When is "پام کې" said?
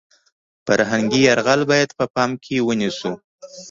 2.13-2.55